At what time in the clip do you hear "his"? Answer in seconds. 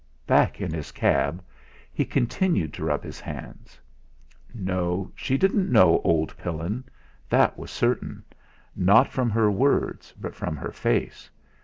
0.73-0.91, 3.03-3.19